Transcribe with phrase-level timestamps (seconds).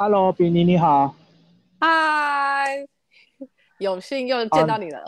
[0.00, 1.12] Hello，比尼你好。
[1.80, 2.86] 嗨，
[3.78, 5.02] 有幸又见到你了。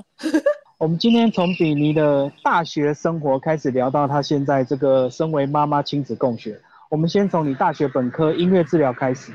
[0.79, 6.61] 我们今天从比尼的大学生活开始聊到他现在这个身为妈妈亲子共学。
[6.89, 9.33] 我们先从你大学本科音乐治疗开始。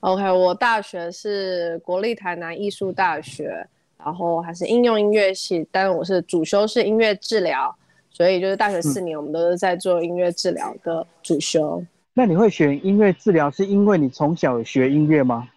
[0.00, 3.66] OK，我大学是国立台南艺术大学，
[3.96, 7.74] 然后还是应用音乐系，但我是主修是音乐治疗，
[8.10, 11.82] 所以就是大学四年我们都是在做音乐治疗的主修。
[12.18, 15.48] 那你会选音乐治疗，是因为你从小学音乐吗？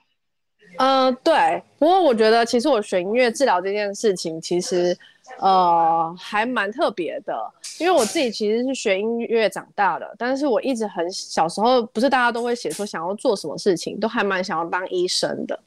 [0.77, 1.59] 呃，对。
[1.79, 4.95] 不过我觉得，其实我选音乐治疗这件事情，其实
[5.39, 7.35] 呃还蛮特别的。
[7.79, 15.59] 因为我自己其实是学音乐长大的，但是我一直很小时候，不是大家都会写说想要做什么事情，都还蛮想要当医生的。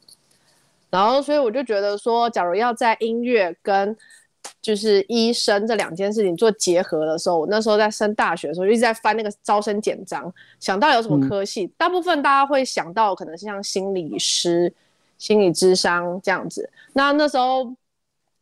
[0.91, 3.97] 然后，所以我就觉得说，假如要在音乐跟
[4.61, 14.73] 就是医生这两件事情做结合的时候，我那时候在升大学的时候，一直在翻那个招生简章，想到有什么科系，大部分大家会想到可能是像心理师、
[15.19, 16.69] 心理智商这样子。
[16.93, 17.75] 那那时候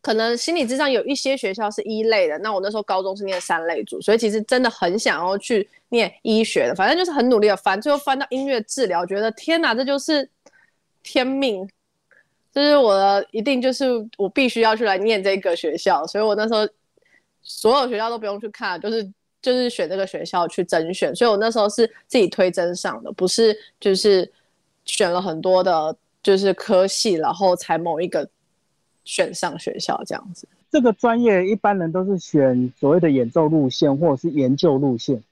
[0.01, 10.29] 可能心理智商有一些学校是一类的，那我那时候高中是念三类组，所以其实真的很想要去念医学的，反正就是很努力的翻，最后翻到音乐治疗，觉得天哪，这就是
[11.03, 11.69] 天命。
[12.53, 13.87] 就是我的一定就是
[14.19, 16.69] 我必须要去来念这个学校，所以我那时候
[17.43, 19.03] 所有学校都不用去看，就是
[19.41, 24.31] 就是选这个学校去甄选，所以我那时候是自己推甄上的，不是就是
[24.85, 28.29] 选了很多的，就是科系，然后才某一个
[29.05, 30.47] 选上学校这样子。
[30.71, 35.23] 这个专业一般人都是选所谓的演奏路线或者是研究路线。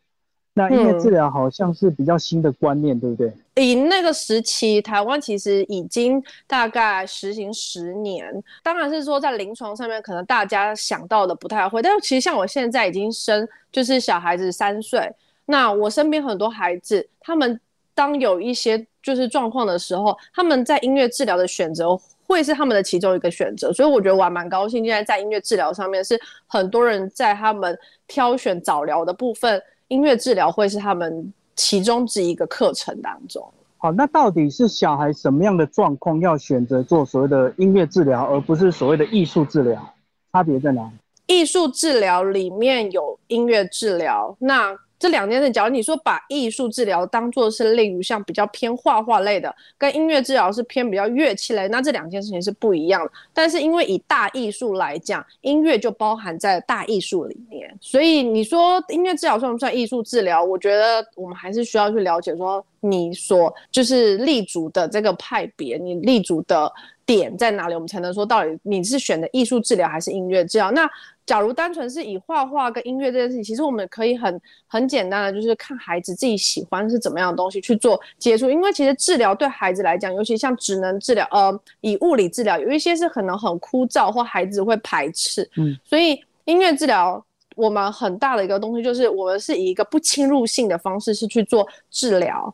[0.53, 3.33] 那音乐治疗好像是比较新的观念，对不对？
[3.55, 8.31] 以那个时期，台湾其实已经大概实行十年。
[8.63, 11.81] 当然是说在临床上面，可能大家想到的不太会。
[11.81, 15.09] 但是其实像我现在已经生，就是小孩子三岁，
[15.47, 17.59] 那我身边很多孩子，他们
[17.95, 23.73] 当有一些就是状况的时候，他们在音乐治疗的选择会是他们的其中一个选择。
[23.73, 29.63] 所以我觉得我还蛮高兴，现在在音乐治疗上面是很多人在他们挑选早疗的部分。
[29.91, 33.47] 音乐治疗会是他们其中之一个课程当中。
[33.77, 39.95] 好，那到底是小孩什么样的状况要选择做所谓的音乐治疗，而不是所谓的艺术治疗？
[40.33, 40.91] 差别在哪里？
[41.27, 44.77] 艺术治疗里面有音乐治疗，那。
[45.01, 53.11] 这两件事，假如你说把艺术治疗当做是例如像比较偏画画类的，跟音乐治疗是偏比较乐器类，那这两件事情是不一样的。
[53.33, 60.45] 但是因为以大艺术来讲，音乐就包含在大艺术里面，所以你说音乐治疗算不算艺术治疗？
[60.45, 66.71] 我觉得我们还是需要去了解说你所就是立足的这个派别，你立足的
[67.07, 70.71] 点在哪里，我们才能说到底你是选的艺术治疗还是音乐治疗？
[70.71, 70.87] 那。
[71.31, 78.51] 假如单纯是以画画跟音乐这件事情，其实我们可以很很简单的，就是看孩子自己喜欢是怎么样的东西去做接触。
[78.51, 85.49] 因为其实治疗对孩子来讲，尤其像职能治疗，呃，以物理治疗，有一些是可能很枯燥或孩子会排斥。
[85.57, 87.25] 嗯，所以音乐治疗
[87.55, 92.53] 我们很大的一个东西就是，我们是以一个不侵入性的方式是去做治疗，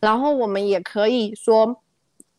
[0.00, 1.80] 然后我们也可以说。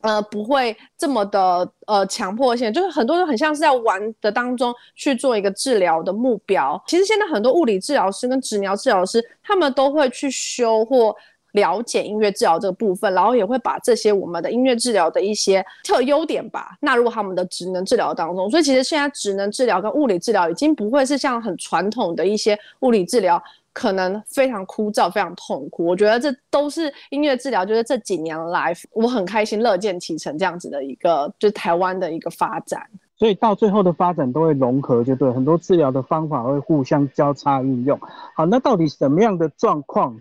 [0.01, 6.81] 呃，不会这么的呃强迫性，就是很多人很像是在玩的当中去做一个治疗的目标。
[6.87, 11.13] 其实现在很多物理治疗师跟职疗治疗师，他们都会去修或
[11.51, 18.49] 了解音乐治疗这个部分，然后也会把这些我们的音乐治疗的一些特优点吧纳入他们的职能治疗当中。
[18.49, 23.41] 所以其实现在职能治疗跟物理治疗已经不会是像很传统的一些物理治疗。
[23.79, 25.85] 可能非常枯燥，非常痛苦。
[25.85, 32.85] 我觉得这都是音乐治疗，就是这几年来，我很开心、乐见其成这样子的一个，就是台湾的一个发展。
[33.15, 37.97] 所以到最后的发展都会融合，就对，很多治疗的方法会互相交叉运用。
[38.35, 40.19] 好，那到底什么样的状况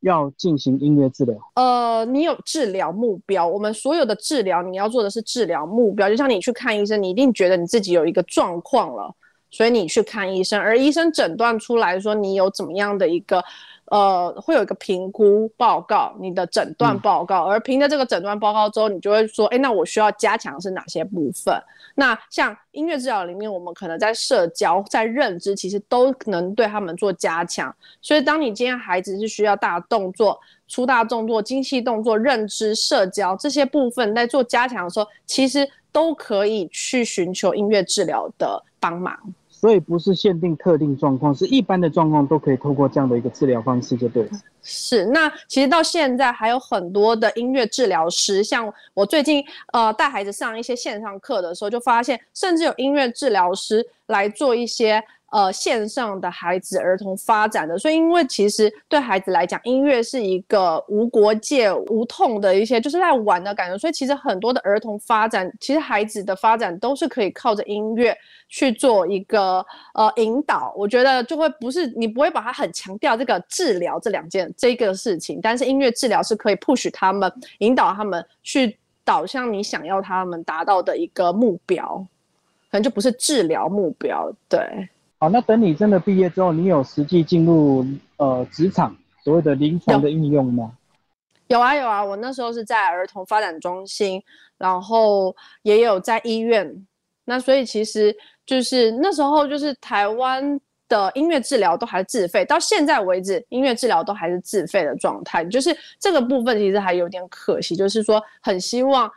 [0.00, 1.36] 要进行音乐治疗？
[1.54, 6.08] 呃，你有治疗目标，我们所有的治疗，你要做的是治疗目标。
[6.08, 9.14] 就像你去看医生，你一定觉得你自己有一个状况了。
[9.56, 13.42] 所以你去看医生，而医生诊断出来说你有怎么样的一个，
[13.86, 21.58] 呃，会有一个评估报告，你的诊断报告，而凭着这个诊断报告之后，你就会说，哎，那我需要加强是哪些部分？
[21.94, 27.74] 那像音乐治疗里面，我们可能在社交、在认知，其实都能对他们做加强。
[28.02, 30.38] 所以，当你今天孩子是需要大动作、
[30.68, 39.18] 粗大动作、精细动作、认知、社交这些部分在做加强的时候，其实都可以去寻求音乐治疗的帮忙。
[39.66, 44.28] 所以不是限定特定状况，是一般的状况都可以透过这样的一个治疗方式就对了。
[44.62, 57.78] 是，那其实到现在还有很多的音乐治疗师，像我最近呃带孩子上一些线上课的时候，就发现甚至有音乐治疗师来做一些呃线上的孩子儿童发展的。
[57.78, 63.78] 所以，因为其实对孩子来讲，音乐是一个无国界、无痛的一些，就是在玩的感觉。
[63.78, 68.16] 所以，其实很多的儿童发展，其实孩子的发展都是可以靠着音乐
[68.48, 69.64] 去做一个
[69.94, 70.74] 呃引导。
[70.76, 78.76] 我觉得就会不是你不会把它很强调这个治疗这两件这个事情，但是音乐治疗是可以 push 他们，引导他们去。
[79.06, 82.04] 导向你想要他们达到的一个目标，
[82.68, 84.28] 可能就不是治疗目标。
[84.48, 87.84] 对，好，那等你真的毕业之后，你有实际进入
[88.16, 90.72] 呃职场，所谓的临床的应用吗？
[91.48, 94.22] 有啊有啊，我那时候是在儿童发展中心，
[94.58, 96.86] 然后也有在医院。
[97.24, 100.60] 那所以其实就是那时候就是台湾。
[100.88, 105.44] 的音乐治疗都还是自费，到现在为止，音乐治疗都还是自费的状态。
[105.46, 109.10] 就是这个部分其实还有点可惜，就是说很希望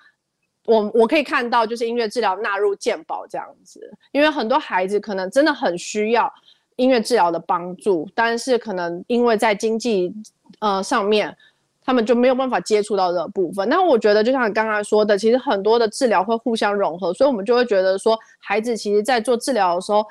[0.69, 6.31] 我我可以看到，就是音乐治疗纳入健保这样子，因为很多孩子可能真的很需要
[6.75, 10.13] 音乐治疗的帮助，但是可能因为在经济
[10.60, 11.36] 呃上面，
[11.83, 13.68] 他们就没有办法接触到这部分。
[13.68, 20.06] 那我觉得就像你刚刚说的，其实很多的治疗会互相融合，所以我们就会觉得说，孩子其实在做治疗的时候。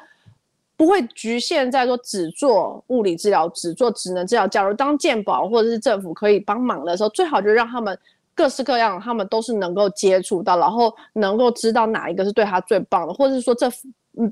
[0.78, 4.46] 不会局限在说只做物理治疗、只做职能治疗。
[4.46, 7.99] 假如当健保或者是政府可以帮忙的时候，最好就让他们
[8.38, 13.69] 各式各样，他们都是能够接触到，然后能够知道哪一个是对他最棒的，或者是说这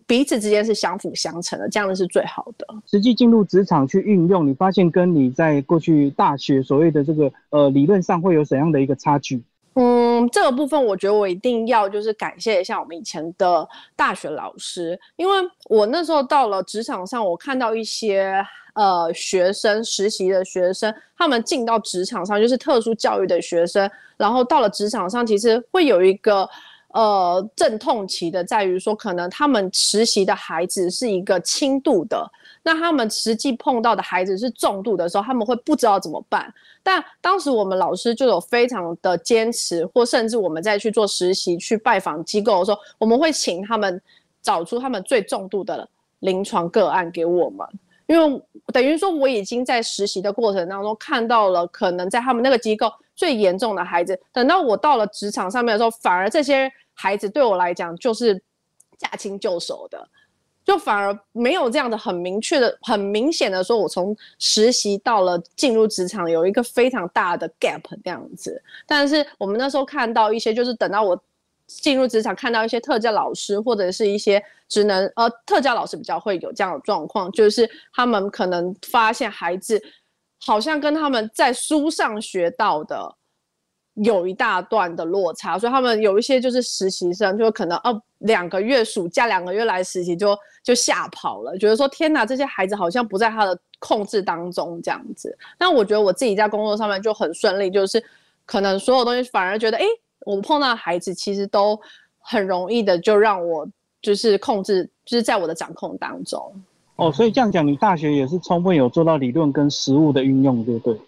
[0.06, 2.64] 彼此之间是相辅相成的，这样的是最好的。
[2.86, 9.42] 实际进入职场去运用，你发现跟你在过去大学所谓的这个呃理论上会有怎样的一个差距？
[9.74, 15.32] 嗯，这个部分我觉得我一定要就是感谢一下我们以前的大学老师，因为
[15.68, 18.40] 我那时候到了职场上，我看到一些
[18.76, 26.48] 呃学生实习的学生，他们进到职场上就是特殊教育的学生，然后到了职场上，其实会有一个
[26.92, 32.30] 呃阵痛期的，在于说可能他们实习的孩子是一个轻度的。
[32.62, 36.52] 那他们实际碰到的孩子是重度的时候，他们会不知道怎么办。
[36.82, 44.02] 但当时我们老师就有非常的坚持，或甚至我们在去做实习、去拜访机构的时候，我们会请他们
[44.42, 45.88] 找出他们最重度的
[46.20, 47.64] 临床个案给我们，
[48.06, 48.42] 因为
[48.72, 54.18] 等于说我已经在实习的过程当中看到了可能在他们那个机构最严重的孩子。
[54.32, 58.40] 等到我到了职场上面的时候，反而这些孩子对我来讲就是
[58.96, 60.08] 驾轻就熟的。
[60.64, 68.60] 就反而没有这样的很明确的、很明显的说，我从实习到了进入职场有一个非常大的 gap 这样子。
[68.84, 71.16] 但是我们那时候看到一些，就是等到我
[71.66, 79.82] 进入职场，看到一些特教老师或者是一些职能呃特教老师比较会有这样的状况，就是他们可能发现孩子
[80.40, 83.16] 好像跟他们在书上学到的。
[84.04, 95.34] 有一大段的落差，所以他们有一些就是实习生，就可能哦两个月暑假两个月来实习就就吓跑了，觉得说天哪，这些孩子好像不在他的控制当中这样子。
[95.58, 98.04] 那我觉得我自己在工作上面就很顺利，就是
[98.44, 99.84] 可能所有东西反而觉得，哎，
[100.26, 101.78] 我碰到的孩子其实都
[102.18, 103.66] 很容易的就让我
[104.02, 106.52] 就是控制，就是在我的掌控当中。
[106.96, 111.00] 哦，所以这样讲，你大学也是充分有做到理论跟实务的运用，对不对？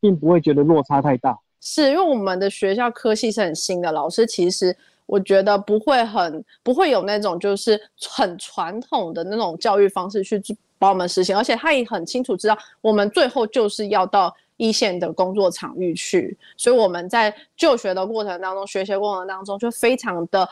[0.00, 1.38] 并不会觉得落差太大。
[1.60, 4.76] 是因为我们的学校科系是很新的，老师其实
[5.06, 7.80] 我觉得不会很不会有那种就是
[8.10, 10.42] 很传统的那种教育方式去
[10.78, 20.48] 帮我们实行，而且他也很清楚知道我们最后就是要到一线的工作场域去，所以我们在就学的过程当中，学习过程当中就非常的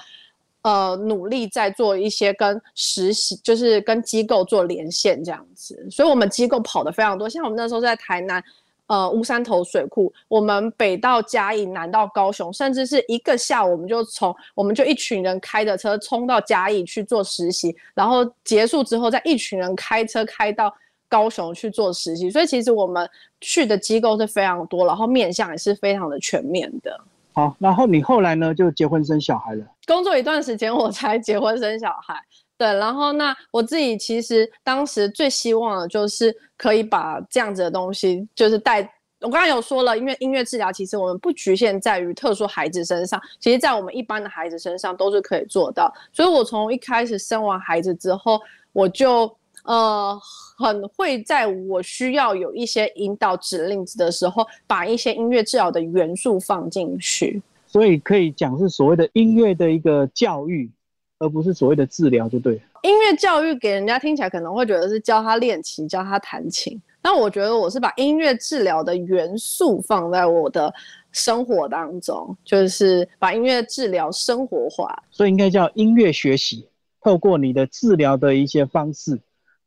[0.62, 8.43] 呃努力在做一些跟实习，就是跟机构做连线这样子，所以我们机构跑的非常多，像我们那时候在台南。
[8.88, 20.75] 呃，乌山头水库，我们北到嘉义，南到高雄，甚至是一个下午，我们就从我们就一群人开着车冲到嘉义去做实习，然后结束之后，再一群人开车开到
[21.12, 22.31] 高雄去做实习。
[22.31, 23.07] 所以其实我们
[23.38, 26.99] 去的机构是非常多，然后面向也是非常的全面的。
[27.35, 29.66] 好，然后你后来呢，就结婚生小孩了？
[29.87, 32.14] 工作一段时间，我才结婚生小孩。
[32.57, 38.81] 对，然后那我自己其实当时最希望的就是可以把这样子的东西，就是带。
[39.21, 45.95] 我刚刚有说了，因为音乐治疗其实我们不局限在于特殊孩子身上，其实在我们一般的孩子身上都是可以做到。
[46.12, 48.40] 所以我从一开始生完孩子之后，
[48.73, 50.19] 我就呃
[50.59, 57.42] 很会在我需要有一些引导指令的时候，把一些音乐治疗的元素放进去。
[57.66, 60.71] 所以可以讲是所谓的音乐的一个教育。
[61.19, 62.61] 而不是所谓的治疗，就对。
[62.83, 70.75] 音乐教育给人家听起来可能会觉得是教他练琴、教他弹琴，但我觉得我是把音乐治疗的元素放在我的
[71.12, 75.00] 生活当中，就是把音乐治疗生活化。
[75.12, 76.66] 所以应该叫音乐学习，
[77.00, 79.21] 透过你的治疗的一些方式，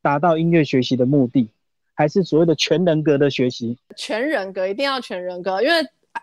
[0.06, 1.50] 达到音乐学习的目的，
[1.96, 3.76] 还是所谓的全人格的学习？
[3.98, 5.76] 全人格一定要全人格，因为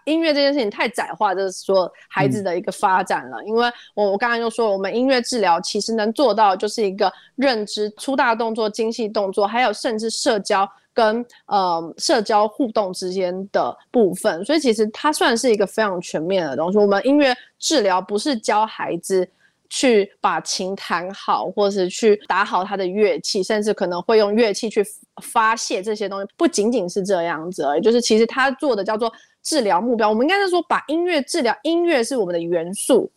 [0.05, 3.43] 音乐这件事情太窄化，就是说孩子的一个发展了。
[3.45, 10.71] 因为我我刚才就说，我们音乐治疗其实能做到就是一个认知、粗大动作、精细动作，还有甚至社交。
[10.95, 16.77] 跟呃社交互动之间的部分，所以其实它算是一个非常全面的东西。
[16.77, 19.27] 我们音乐治疗不是教孩子
[19.75, 24.85] 去把琴弹好，或是去打好他的乐器，甚至可能会用乐器去
[25.23, 27.81] 发泄这些东西，不仅仅是这样子而已。
[27.81, 29.11] 就是其实他做的叫做
[29.43, 33.11] 治疗目标，我们应该是说把音乐治疗，音乐是我们的元素，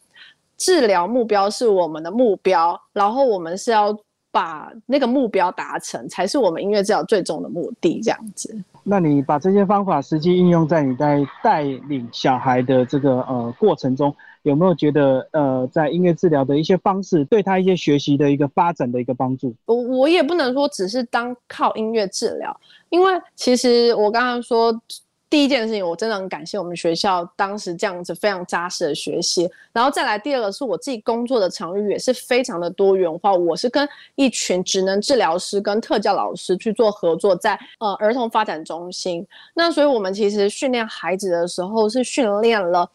[0.58, 3.94] 治疗目标是我们的目标，然后我们是要。
[4.36, 8.02] 把那个目标达成，才是我们音乐治疗最终的目的。
[8.04, 8.54] 这样子，
[8.88, 19.56] 那你把这些方法实际应用在你在带领小孩的这个呃过程中，有没有觉得呃在音乐治疗的一些方式，对他一些学习的一个发展的一个帮助？
[19.66, 22.56] 我我也不能说只是当靠音乐治疗，
[22.90, 24.80] 因为其实我刚刚说。
[25.28, 42.90] 第一件事情，我真的很感谢我们学校当时这样子非常扎实的学习，然后再来第二个是我自己工作的场域也是非常的多元化，我是跟一群职能治疗师跟特教老师去做合作，在呃儿童发展中心，那所以我们其实训练孩子的时候是训练了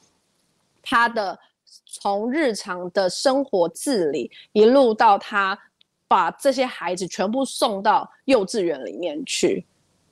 [0.83, 1.39] 他的
[1.85, 5.59] 从日常的生活自理一路到他
[6.09, 9.67] 把这些孩子全部送到幼稚园里面去。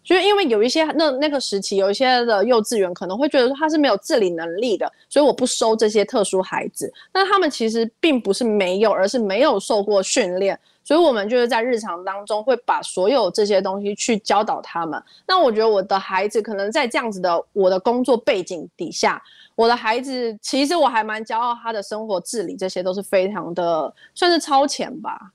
[0.08, 6.90] 就是因为有一些那那个时期，有一些的幼稚园可能会觉得说他是没有自理能力的，所以我不收这些特殊孩子。
[7.12, 10.58] 那他们其实并不是没有，而是没有受过训练。
[10.82, 14.98] 所以我们就是在日常当中会把所有这些东西去教导他们。
[15.26, 19.22] 那我觉得我的孩子可能在这样子的我的工作背景底下，
[19.54, 25.30] 我的孩子其实我还蛮骄傲，他的生活自理这些都是非常的算是超前吧。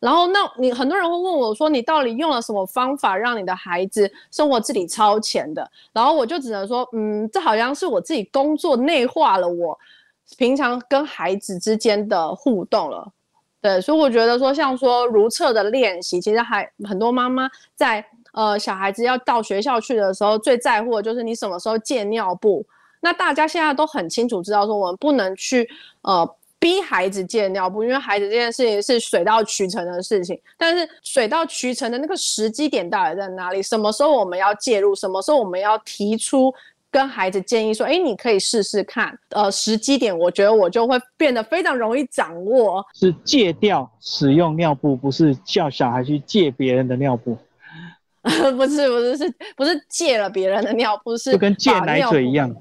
[0.00, 5.70] 然后，那你很多人会问我说，你到底用了什么方法让你的孩子生活自理超前的？
[5.92, 9.78] 然后我就只能说，嗯，这好像是我自己工作内化了我
[10.38, 13.12] 平常跟孩子之间的互动了。
[13.60, 18.02] 对，所以我觉得说，像说如厕的练习，其实还很多妈妈在
[18.32, 22.64] 呃小孩子要到学校去的时候，最在乎的就是你什么时候借尿布。
[23.02, 25.68] 那大家现在都很清楚知道说，我们不能去
[26.00, 26.36] 呃。
[26.60, 30.38] 逼孩子戒尿布，因为孩子这件事情是水到渠成的事情。
[30.58, 33.62] 但是水到渠成的那个时机点到底在哪里？
[33.62, 34.94] 什么时候我们要介入？
[34.94, 36.52] 什么时候我们要提出
[36.90, 42.84] 跟孩子建议说：“哎，你可以试试看。”呃，时机点，我觉得我就会变得非常容易掌握。
[42.94, 47.38] 是戒掉使用尿布，不是叫小孩去借别人的尿布。
[48.22, 51.16] 不是，不是，是不是借了别人的尿布？
[51.16, 52.54] 是就跟借奶嘴一样。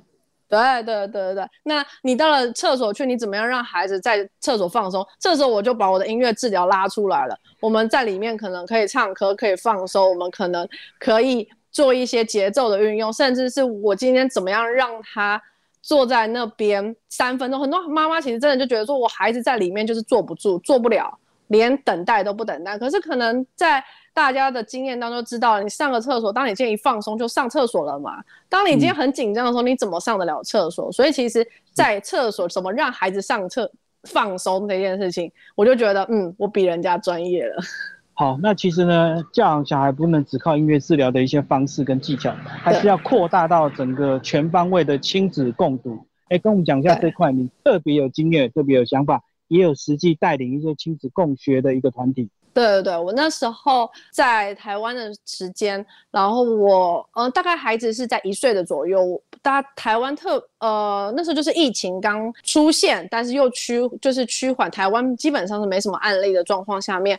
[0.50, 5.06] 对对对对那你到了厕所去，你怎么样让孩子在厕所放松？
[5.20, 7.38] 这时候我就把我的音乐治疗拉出来了。
[7.60, 10.68] 我们在里面可能可以唱歌，可以放松，我们可能
[11.00, 15.40] 可以做一些节奏的运用，甚至是我今天怎么样让他
[15.84, 17.60] 坐在那边三分钟。
[17.60, 21.16] 很多妈妈其实真的就觉得说，我孩子在里面就是坐不住，坐不了，
[21.50, 22.76] 连等待都不等待。
[22.80, 28.24] 可是可能在大家的经验当中知道，你上个厕所，当你今天一放松就上厕所了嘛。
[28.50, 30.92] 当你今天很紧张的时候，你怎么上得了厕所？
[30.92, 33.72] 所以其实，在厕所怎么让孩子上厕
[34.04, 37.62] 放松这件事情，我就觉得，嗯，我比人家专业了。
[38.14, 46.06] 好，那其实呢，教养小孩不能只靠音乐治疗的一些方式跟技巧，还是要扩大到整个全方位的亲子共读。
[46.28, 52.30] 哎，跟我们讲一下这块，你特别有经验，特别有想法，也有实际带领一些亲子共学的一个团体。
[52.52, 67.18] 对对对，我那时候在台湾的时间，然后我呃大概孩子是在一岁的左右，大台湾特呃那时候就是疫情刚出现，但是又趋就是趋缓，台湾基本上是没什么案例的状况下面，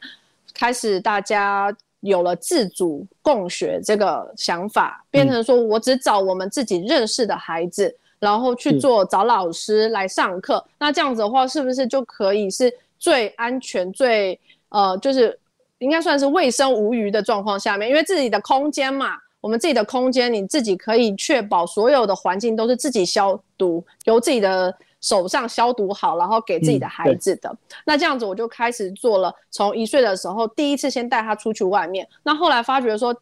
[0.52, 14.38] 开始大家有了自主共学这个想法，变成说我只找我们自己认识的孩子，然后去做找老师来上课，那这样子的话是不是就可以是最安全最？
[14.70, 15.38] 呃，就是
[15.78, 27.54] 应该算是卫生无虞的状况下面，因为自己的空间嘛，我们自己的空间，你自己可以确保所有的环境都是自己消毒，由自己的手上消毒好，然后给自己的孩子的。
[27.84, 33.14] 那这样子我就开始做了，从一岁的时候第一次先带他出去外面，那后来发觉说，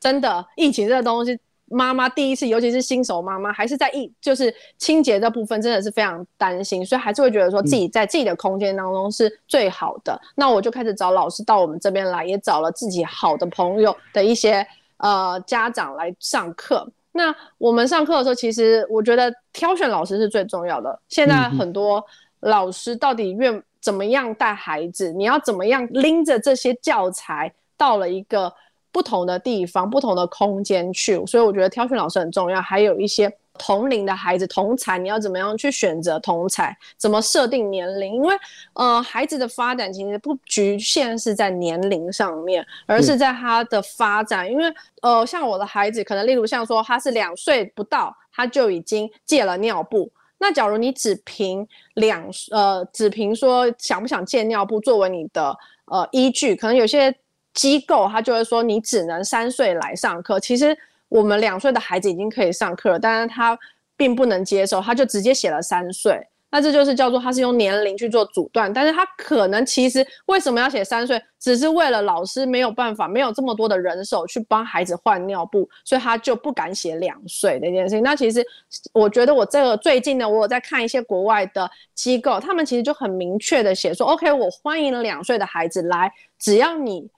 [0.00, 1.38] 真的疫情这个东西。
[1.68, 10.20] 妈妈第一次，尤其是新手妈妈，还是在一就是清洁这部分，真的是非常担心，所以还是会觉得说自己在自己的空间当中是最好的。
[10.34, 14.66] 那我就开始找老师到我们这边来，也找了自己好的朋友的一些
[14.98, 16.88] 呃家长来上课。
[17.12, 20.96] 那我们上课的时候，其实我觉得挑选老师是最重要的。
[21.08, 22.04] 现在很多
[22.40, 25.12] 老师到底愿怎么样带孩子？
[25.12, 27.52] 你要怎么样拎着这些教材？
[27.78, 28.50] 到了一个
[28.96, 32.62] 不同的地方、不同的空间去，所以我觉得挑选老师很重要。
[32.62, 36.74] 还有一些同龄的孩子同才，你要怎么样去选择同才？
[36.96, 38.14] 怎么设定年龄？
[38.14, 38.34] 因为
[38.72, 44.50] 呃，孩子的发展其实不局限是在年龄上面，而是在他的发展。
[44.50, 44.64] 因为
[45.02, 50.10] 呃，像我的孩子，可能例如像说他是两岁不到，他就已经戒了尿布。
[50.38, 57.14] 那假如你只凭两呃，只凭说想不想借尿布作为你的呃依据，可能有些
[57.56, 60.38] 机构他就会说你只能三岁来上课。
[60.38, 60.76] 其实
[61.08, 63.58] 我们两岁的孩子已经可以上课了，但是他
[63.96, 66.24] 并不能接受，他就直接写了三岁。
[66.48, 78.02] 那这就是叫做他是用年龄去做阻断，但是他可能其实为什么要写三岁，只是为了老师没有办法，没有这么多的人手去帮孩子换尿布，所以他就不敢写两岁的一件事情。
[78.02, 78.46] 那其实
[78.92, 87.10] 我觉得我这个最近呢，我有在看一些国外的机构，他们其实就很明确的写说，OK，我欢迎两岁的孩子来，只要你。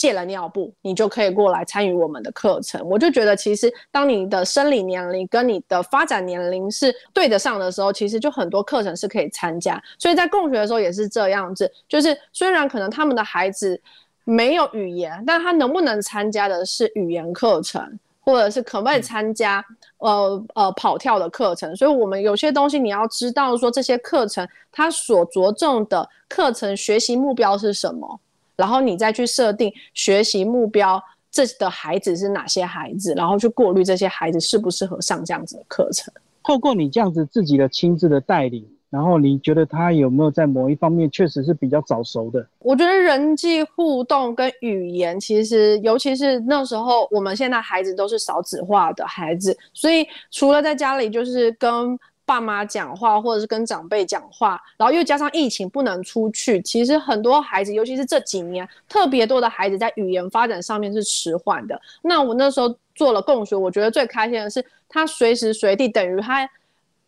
[0.00, 2.80] 戒了尿布，你就可以过来参与我们的课程。
[2.88, 9.78] 我就觉得，其实当你的生理年龄跟你的发展年龄是对得上的时候，其实就很多课程是可以参加。
[9.98, 13.78] 所以在共学的时候也是这样子，就是虽然可能他们的孩子
[14.24, 19.62] 没有语言，但他能不能参加的是语言课程，或者是可不可以参加
[19.98, 21.76] 呃呃跑跳的课程？
[21.76, 28.18] 所以我们有些东西你要知道，说这些课程它所着重的课程学习目标是什么。
[28.60, 36.12] 然后你再去设定学习目标，这的孩子是哪些孩子，然后去过滤这些孩子适不适合上这样子的课程。
[36.44, 42.46] 透过你这样子自己的亲自的带领，然后你觉得他有没有在某一方面确实是比较早熟的？
[42.58, 51.98] 我觉得人际互动跟语言，其实尤其是那时候，我们现在孩子都是少子化的孩子，所以除了在家里就是跟。
[52.30, 61.80] 爸妈讲话，或者是跟长辈讲话，然后又加上疫情不能出去，其实很多孩子，尤其是这几年，特别多的孩子在语言发展上面是迟缓的。
[62.02, 66.48] 那我那时候做了共学，我觉得最开心的是，他随时随地等于他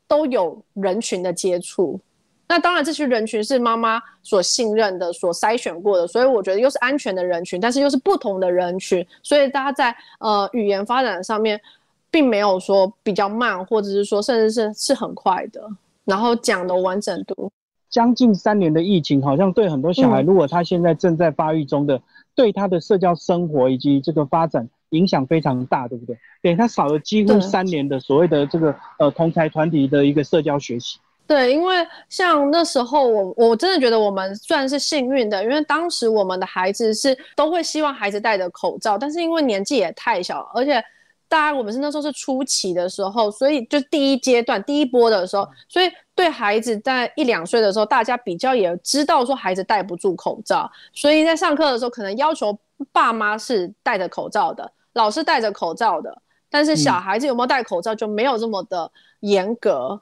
[0.08, 2.00] 都有人群的接触。
[2.48, 11.60] 那当然，这些人群是妈妈所信任的、所筛选过的，所以我觉得又是安全的人群，但是又是不同的人群，所以大家在呃语言发展上面。
[12.12, 15.60] 并没有说比较慢，或者是说甚至是是很快的。
[16.04, 17.50] 然后讲的完整度，
[17.88, 22.02] 将近三年的疫情，好像对很多小孩，如果他现在正在发育中的，
[22.34, 26.18] 对他的社交生活以及这个发展影响非常大，对不对？
[26.42, 30.98] 对他少了几乎三年的所谓的这个呃同才团体的一个社交学习。
[31.24, 31.76] 对，因为
[32.08, 40.84] 像那时候我我真的觉得我们算是幸运的，因为当时我们的孩子是都会希望孩子戴着口罩，但是因为年纪也太小，而且。
[41.32, 52.54] 大家，我们是那时候是初期的时候，所以就第一阶段、第一波的时候，所以对孩子在一两岁的时候，大家比较也知道说孩子戴不住口罩，所以在上课的时候可能要求
[52.92, 59.98] 爸妈是戴着口罩的，老师戴着口罩的，但是小孩子有没有戴口罩就没有这么的严格。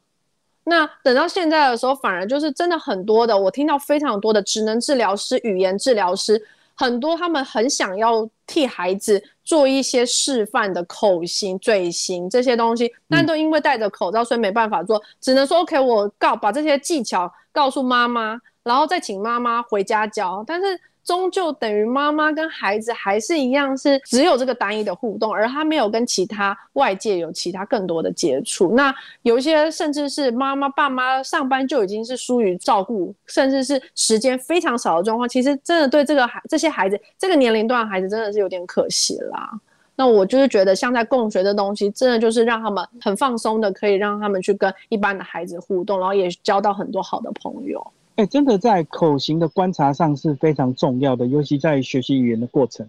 [0.64, 6.44] 那等到现在的时候，反而就是真的很多的，我听到非常多的职能治疗师、语言治疗师。
[6.74, 20.80] 很多他们很想要替孩子做一些示范的口型、嘴型这些东西，但都因为戴着口罩，所以没办法做，只能说 OK，我告把这些技巧告诉妈妈，然后再请妈妈回家教，但是。
[21.04, 28.72] 终究等于妈妈跟孩子还是一样，是只有这个单一的互动，而他没有跟其他外界有其他更多的接触。
[28.72, 39.50] 那有一些甚至是妈妈、爸妈上班就已经是疏于照顾，甚至是时间非常少的状况，其实真的对这个孩这些孩子这个年龄段孩子真的是有点可惜啦。
[39.96, 47.86] 那我就是觉得，像在共学的东西，真的就是让他们很放松的，可以让他们去跟一般的孩子互动，然后也交到很多好的朋友。
[48.16, 52.86] 哎，真的在口型的观察上是非常重要的，尤其在学习语言的过程，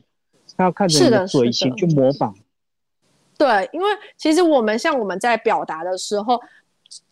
[0.58, 2.36] 他要看着你的嘴型去模仿。
[3.38, 6.40] 对，因为其实我们像我们在表达的时候，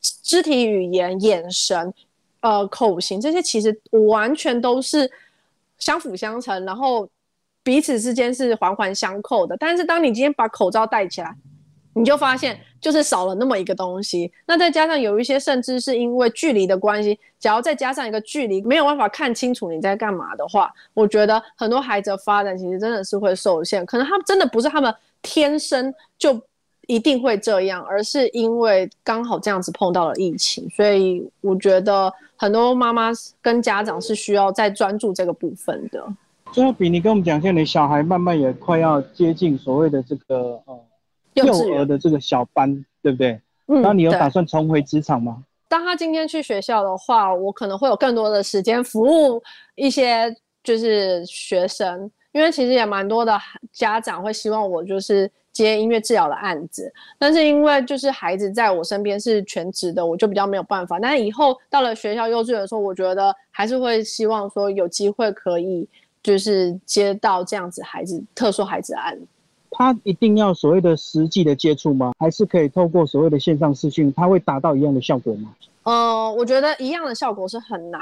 [0.02, 1.94] 肢体语言、眼神、
[2.42, 5.10] 呃口型这些，其实完全都是
[5.78, 7.08] 相辅相成，然后
[7.64, 9.56] 彼此之间是环环相扣的。
[9.58, 11.36] 但是当你今天把口罩戴起来，
[12.00, 14.32] 你就发现，就是少了那么一个东西。
[14.46, 23.86] 那再加上有一些，甚至是因为距离的关系，只要再加上一个距离，没有办法看清楚你在干嘛的话，我觉得很多孩子的发展其实真的是会受限。
[23.86, 26.42] 可能他们真的不是他们天生就
[26.88, 30.66] 一定会这样，而是因为刚好这样子碰到了疫情。
[30.70, 36.02] 所以我觉得很多妈妈跟家长是需要再专注这个部分的。
[36.54, 40.80] 最后，比你跟我们讲一下，你小孩慢慢也快要接近所谓的这个呃。
[41.46, 43.40] 幼儿的这个小班，对不对？
[43.68, 43.82] 嗯。
[43.82, 45.44] 那你有打算重回职场吗？
[45.68, 49.42] 当他今天去学校的话，我可能会有更多的时间服务
[49.76, 53.40] 一些就是学生，因为其实也蛮多的
[53.72, 61.00] 家长会希望我就是接音乐治疗的案子，但是因为就是孩子在我身边是全职的，我就比较没有办法。
[61.00, 65.88] 但是以后到了学校幼稚园的时候，我觉得还是会希望说有机会可以
[66.24, 69.28] 就是接到这样子孩子特殊孩子的案子。
[69.72, 72.14] 他一定要所谓的实际的接触吗？
[72.20, 75.54] 还是可以透过所谓的线上视讯，他会达到一样的效果吗？
[75.84, 78.02] 呃，我觉得一样的效果是很难，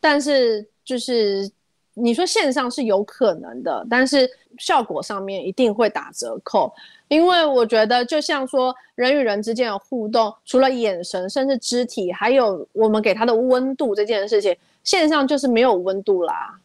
[0.00, 1.50] 但是就是
[1.94, 6.72] 你说线上是有可能的，但是效果上面一定会打折扣，
[7.08, 16.58] 因为我觉得就像说人与人之间的互动，除了眼神，甚至肢体，还有我们给他的温度这件事情，线上就是没有温度啦。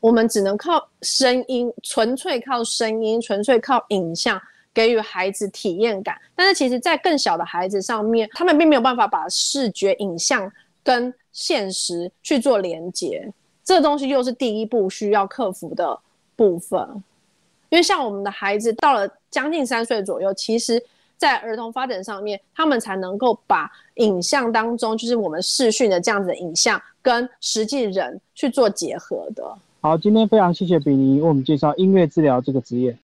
[0.00, 4.40] 我们只能靠声音，纯粹靠声音，纯粹靠影像
[4.72, 6.16] 给予孩子体验感。
[6.36, 10.50] 但是其实，在更小的孩子上面，他们并没有办法把视觉影像
[10.84, 13.32] 跟现实去做连接。
[13.64, 15.98] 这东西又是第一步需要克服的
[16.36, 16.80] 部分。
[17.68, 20.82] 因为像我们的孩子到了将近三岁左右，其实
[21.18, 29.58] 在儿童发展上面，他们才能够把影像当中，就是我们视讯的这样子的影像，跟实际人去做结合的。
[29.88, 32.94] 好，今天非常谢谢比尼为我们介绍音乐治疗这个职业。